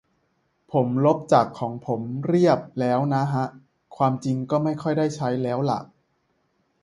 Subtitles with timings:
[0.71, 3.45] ผมลบจากของผมเรียบแล้วนะฮะ
[3.97, 5.79] ความจริงก็ไม่ค่อยได้ใช้ แล้วล่ะ